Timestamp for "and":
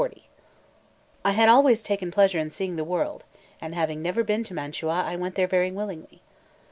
3.61-3.75